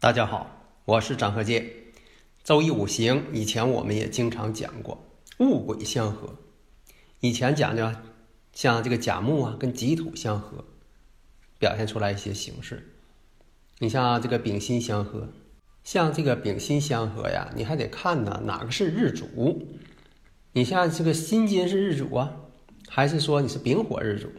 [0.00, 0.50] 大家好，
[0.86, 1.70] 我是张鹤剑。
[2.42, 4.98] 周易五行以前我们也经常讲过，
[5.40, 6.36] 物癸相合。
[7.20, 8.00] 以前讲的
[8.54, 10.64] 像这个甲木啊跟己土相合，
[11.58, 12.94] 表现出来一些形式。
[13.78, 15.28] 你像这个丙辛相合，
[15.84, 19.68] 像这个丙辛相合呀，你还得看呢哪个是日主。
[20.52, 22.36] 你像这个辛金是日主啊，
[22.88, 24.30] 还是说你是丙火日主？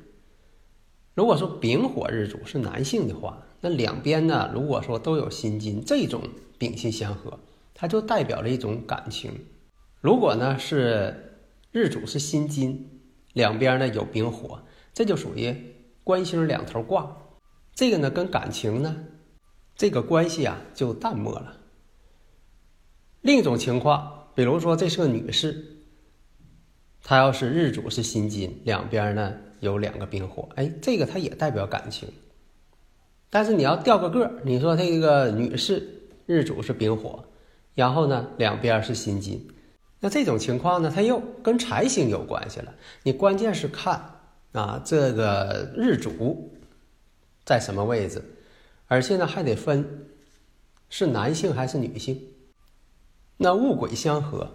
[1.13, 6.23] 如果说丙火日主是男性的话，那两边呢，如果说都有辛金，这种
[6.57, 7.39] 丙辛相合，
[7.73, 9.31] 它就代表了一种感情。
[10.01, 11.37] 如果呢是
[11.71, 13.01] 日主是辛金，
[13.33, 15.55] 两边呢有丙火，这就属于
[16.03, 17.17] 官星两头挂。
[17.73, 18.97] 这个呢跟感情呢，
[19.75, 21.57] 这个关系啊就淡漠了。
[23.21, 25.77] 另一种情况，比如说这是个女士，
[27.03, 29.33] 她要是日主是辛金，两边呢。
[29.61, 32.09] 有两个丙火，哎，这个它也代表感情。
[33.31, 35.81] 但是你要调个个，你说这个女士
[36.27, 37.23] 日主是丙火，
[37.73, 39.47] 然后呢两边是辛金，
[40.01, 42.73] 那这种情况呢，它又跟财星有关系了。
[43.03, 44.19] 你关键是看
[44.51, 46.51] 啊这个日主
[47.45, 48.21] 在什么位置，
[48.87, 50.07] 而且呢还得分
[50.89, 52.21] 是男性还是女性。
[53.37, 54.51] 那戊癸相合，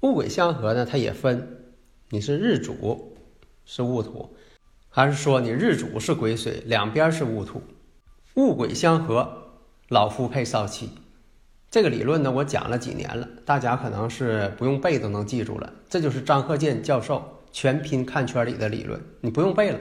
[0.00, 1.72] 戊癸相合呢，它也分
[2.10, 3.16] 你是日主
[3.64, 4.34] 是戊土。
[4.90, 7.62] 还是说你日主是癸水，两边是戊土，
[8.38, 9.28] 戊癸相合，
[9.88, 10.88] 老夫配少妻。
[11.72, 15.72] 这个理论呢，我讲了几年了，大家可能是不用背都能记住了。
[15.88, 19.80] 这就是张鹤剑教授全拼看圈里的理论，你不用背了，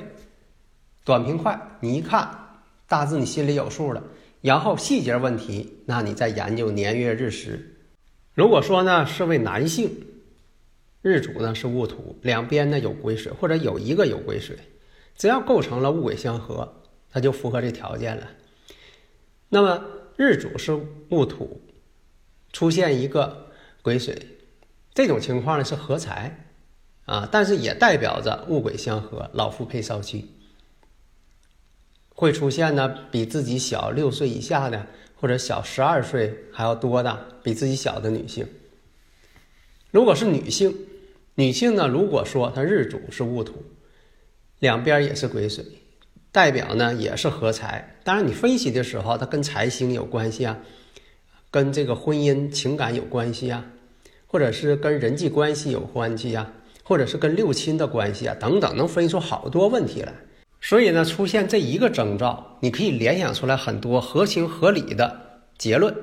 [1.05, 2.27] 短平快，你一看
[2.87, 4.01] 大致你心里有数了。
[4.41, 7.77] 然后细节问题，那你再研究年月日时。
[8.33, 9.87] 如果说呢是位男性，
[11.03, 14.57] 日主呢是戊土，两边呢有癸水，或者有一个有癸水。
[15.15, 16.67] 只要构成了戊癸相合，
[17.11, 18.23] 它就符合这条件了。
[19.49, 19.83] 那么
[20.15, 20.73] 日主是
[21.09, 21.61] 戊土，
[22.51, 24.15] 出现一个癸水，
[24.93, 26.47] 这种情况呢是合财
[27.05, 30.33] 啊，但是也代表着戊癸相合，老夫配少妻。
[32.09, 38.47] 会出现呢比自己小六岁以下的，或者小十二岁还要多的比自己小的女性。
[39.91, 40.75] 如果是女性，
[41.35, 43.63] 女性呢，如果说她日主是戊土。
[44.59, 45.63] 两边也是癸水，
[46.31, 47.97] 代表呢也是合财。
[48.03, 50.57] 当然，你分析的时候，它跟财星有关系啊，
[51.49, 53.65] 跟这个婚姻情感有关系啊，
[54.27, 56.51] 或者是跟人际关系有关系啊，
[56.83, 60.13] 或者是跟六亲的关系啊，等等，能分析出好多问题来。
[60.61, 65.95] 所以呢，出现这一个征兆，你可以联想出来很多合情合理的结论。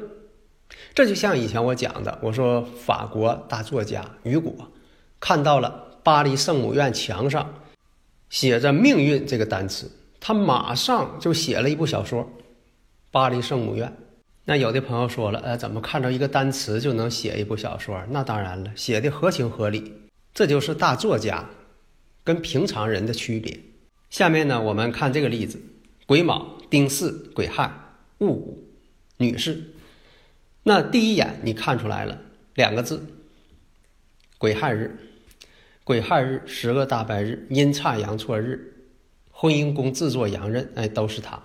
[0.94, 4.52] 这就像以前我讲的，我说法国大作家雨果
[5.20, 7.54] 看到了巴黎圣母院墙上。
[8.30, 9.88] 写着“命运”这个单词，
[10.26, 12.22] 他马上就写了一部小说
[13.10, 13.86] 《巴黎圣母院》。
[14.46, 18.02] 那有的朋友说了，呃，怎么看着一个单词就能写一部小说？
[18.08, 19.92] 那当然了，写的合情合理，
[20.32, 21.44] 这就是大作家
[22.24, 23.54] 跟平常人的区别。
[24.08, 25.60] 下面呢，我们看这个例子：
[26.06, 27.70] 癸卯、丁巳、癸亥、
[28.16, 28.66] 戊午，
[29.18, 29.62] 女士。
[30.62, 32.18] 那第一眼你看出来了
[32.54, 33.06] 两个字：
[34.38, 34.98] 癸亥日。
[35.84, 38.73] 癸亥日，十个大白日，阴差阳错日，
[39.44, 41.38] 婚姻宫制作阳刃，哎，都是他。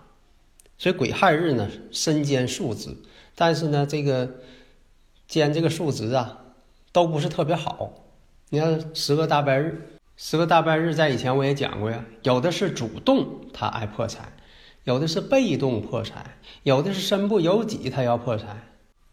[0.78, 2.96] 所以癸亥日呢，身兼数职，
[3.36, 4.36] 但是呢，这个
[5.28, 6.38] 兼这个数职啊，
[6.94, 8.06] 都不是特别好。
[8.52, 14.32] 你看十个大白日，十个大白日在以前我也讲过呀，有的是主动他爱破财，
[14.86, 18.64] 有的是被动破财，有的是身不由己他要破财，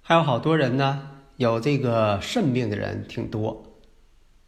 [0.00, 3.64] 还有好多人呢，有这个肾病的人挺多。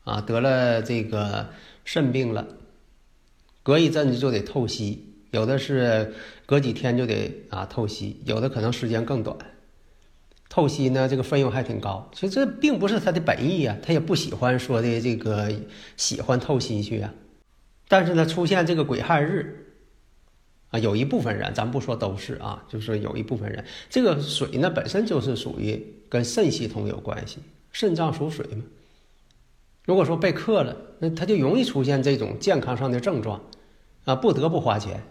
[0.05, 1.49] 啊，得了这个
[1.85, 2.47] 肾病了，
[3.69, 6.15] 隔一阵子就得透析，有的是
[6.47, 9.37] 隔几天就得啊透析，有的可能时间更短。
[10.49, 12.11] 透析呢，这个费用还挺高。
[12.15, 15.53] 其实这并不是他的本意啊，他也不喜欢说的这个
[15.99, 17.13] 喜欢透析去啊。
[17.89, 19.67] 但是呢，出现这个癸亥日
[20.71, 27.37] 啊，有一部分人，咱不说都是啊，就是有一部分人，这个水呢本身就是属于跟肾系统有关系，
[27.71, 28.65] 肾脏属水嘛。
[29.85, 33.43] 如果说被克了，那他就容易出现这种健康上的症状，
[34.09, 35.03] 啊，不得不花钱。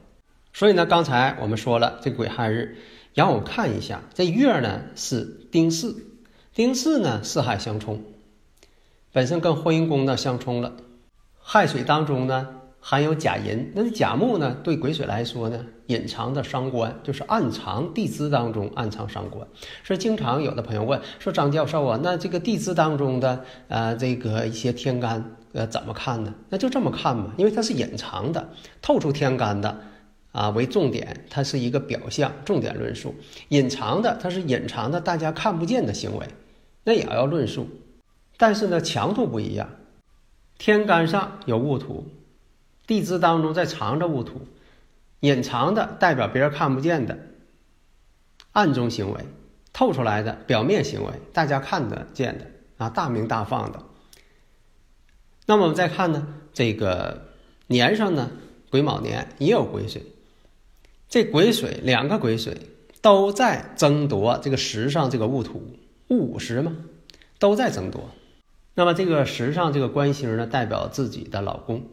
[0.54, 2.78] 所以呢，刚才我们说了，这癸亥日，
[3.14, 5.96] 让我看一下，这月呢是丁巳，
[6.54, 8.02] 丁巳呢四害相冲，
[9.14, 10.74] 本身跟婚姻宫呢相冲了，
[11.40, 12.50] 亥水当中呢。
[12.80, 14.56] 含有甲寅，那甲木呢？
[14.64, 19.46] 对癸水来说呢，隐藏的伤官就是暗藏地支当中暗藏伤官。
[19.84, 28.50] 所以经常有的朋友问说：“张教授啊，那这个地支当中的呃这个一些天干呃怎么看呢？”那就这么看嘛，因为它是隐藏的，
[28.82, 29.78] 透出天干的
[30.32, 33.12] 啊为重点，它是一个表象，重点论述；
[33.50, 36.28] 隐藏的它是隐藏的，大家看不见的行为，
[36.84, 37.68] 那也要论述。
[38.38, 39.70] 但是呢，强度不一样，
[40.58, 42.08] 天干上有戊土。
[42.86, 44.48] 地支当中在藏着戊土，
[45.20, 47.18] 隐藏的代表别人看不见的
[48.54, 49.20] 暗中行为，
[49.74, 52.46] 透出来的表面行为，大家看得见的
[52.78, 53.84] 啊，大明大放的。
[55.48, 57.30] 那么我们再看呢，这个
[57.66, 58.30] 年上呢，
[58.70, 60.04] 癸卯年也有癸水，
[61.10, 62.56] 这癸水两个癸水
[63.02, 65.76] 都在争夺这个时上这个戊土，
[66.10, 66.76] 戊午时嘛，
[67.40, 68.12] 都在争夺。
[68.76, 71.88] 那么这个时上这个官星呢，代表自己的老公。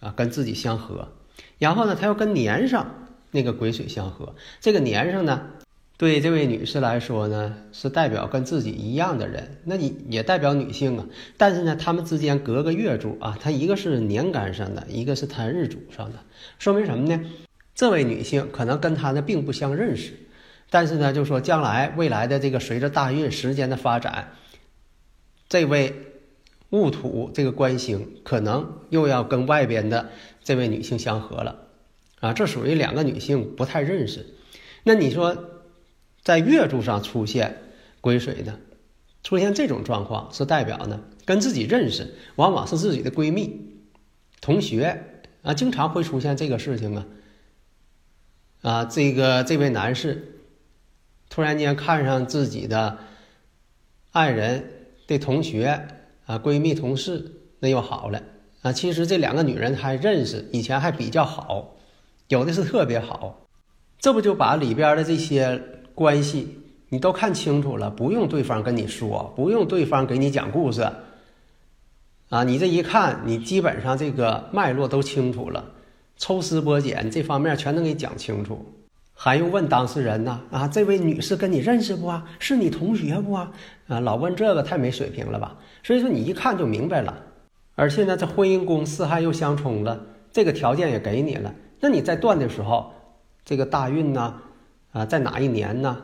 [0.00, 1.08] 啊，跟自己相合，
[1.58, 4.36] 然后呢，他又跟年上那个癸水相合。
[4.60, 5.48] 这个年上呢，
[5.98, 11.06] 对这位女士来说呢，是代表跟自己一样的人，那你也代表女性啊。
[11.36, 16.20] 但是呢，他们之间隔个月柱啊，他一个是年干上的，一个是他日主上的，
[16.58, 17.20] 说明什么呢？
[17.74, 20.12] 这位女性可能跟她呢并不相认识，
[20.70, 24.32] 但是呢，就说将来未来的这个随着大运时间的发展，
[25.50, 25.92] 这位。
[26.70, 30.10] 戊土这个官星可能又要跟外边的
[30.44, 31.62] 这位女性相合了，
[32.20, 34.26] 啊，这属于两个女性不太认识。
[34.84, 35.57] 那你说，
[36.22, 37.56] 在月柱上出现
[38.00, 38.58] 癸水的，
[39.22, 43.80] 出现这种状况，是代表呢跟自己认识，往往是自己的闺蜜、
[44.40, 45.04] 同学
[45.42, 47.06] 啊，经常会出现这个事情啊。
[48.62, 50.40] 啊，这个这位男士
[51.28, 52.98] 突然间看上自己的
[54.12, 54.70] 爱人
[55.06, 55.88] 的同学。
[56.28, 58.22] 啊，闺蜜同事那又好了
[58.60, 58.70] 啊！
[58.70, 61.74] 其实这两个女人还认识，以前还比较好，
[62.28, 63.46] 有的是特别好，
[63.98, 65.58] 这不就把里边的这些
[65.98, 66.60] 关系
[66.90, 70.88] 你都看清楚了，不用对方跟你说，不用对方给你讲故事，
[72.28, 75.64] 啊，你这一看，你基本上这个脉络都清楚了，
[76.16, 78.64] 抽丝剥茧，这方面全能给你讲清楚。
[79.12, 80.40] 还用问当事人呢？
[80.52, 82.24] 啊，这位女士跟你认识不啊？
[82.38, 83.50] 是你同学不啊？
[83.88, 85.58] 啊，老问这个太没水平了吧？
[85.82, 87.18] 所以说你一看就明白了。
[87.74, 91.52] 而且呢，这婚姻宫四害又相冲了，这个条件也给你了。
[91.80, 92.92] 那你在断的时候，
[93.44, 94.34] 这个大运呢，
[94.98, 95.96] 啊在哪一年呢？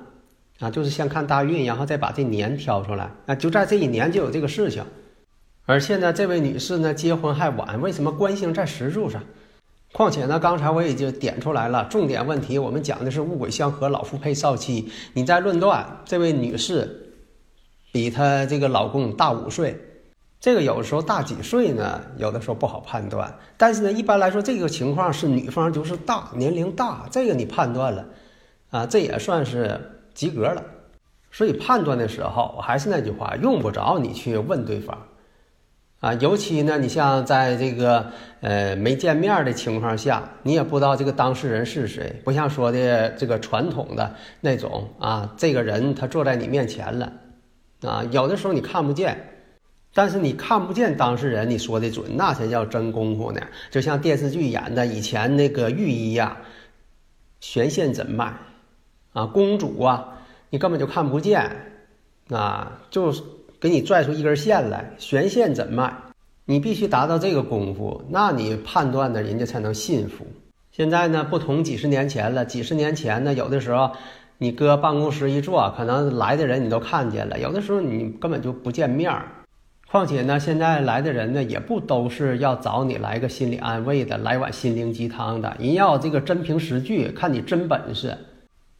[0.60, 3.10] 啊，就是先看大运，然后再把这年挑出来。
[3.26, 4.84] 啊，就在这一年就有这个事情。
[5.66, 9.20] 而且呢，这位女士呢，结婚还晚，为什么官星在石柱上？
[9.92, 14.88] 况且呢，刚才我已经点出来了，重点问题我们讲的是戊癸相合，老夫配少妻。
[15.12, 17.14] 你在论断这位女士
[17.92, 19.76] 比她这个老公大五岁，
[20.40, 22.00] 这个有的时候大几岁呢？
[22.16, 23.32] 有的时候不好判断。
[23.56, 28.06] 但是呢，一般来说这个情况是女方就是大年龄大，这个你判断了
[28.74, 29.80] 啊，这也算是
[30.14, 30.60] 及格了。
[31.30, 34.98] 所以判断的时候，我还是那句话，用不着你去问对方。
[36.00, 47.12] 啊，尤其呢，你像在这个呃没见面的情况下，你也不知道这个当事人是谁，不像说的这个传统的那种啊，这个人他坐在你面前了，
[47.82, 49.16] 啊，有的时候你看不见，
[49.94, 53.40] 但是你看不见当事人，你说的准，那才叫真功夫呢。
[53.70, 56.36] 就像电视剧演的以前那个御医呀，
[57.38, 58.34] 悬线诊脉，
[59.14, 60.18] 啊，公主啊，
[60.50, 61.50] 你根本就看不见，
[62.28, 63.22] 啊，就是。
[63.60, 65.90] 给你拽出一根线来，悬线诊脉，
[66.44, 70.26] 你必须达到这个功夫，那你判断呢，人家才能信服。
[70.70, 73.92] 现在呢，不同几十年前了，几十年前呢，有的时候
[74.36, 79.24] 你搁办公室一坐，可能来的人你都看见了，有的时候你根本就不见面儿。
[79.90, 88.14] 况且呢，现在来的人呢，也不都是要找你来个心理安慰的，来碗心灵鸡汤的，人要这个真凭实据，看你真本事，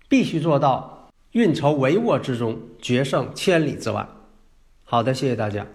[0.09, 4.07] 必须做到运筹帷幄之中，决胜千里之外。
[4.85, 5.67] 好的，谢谢大家。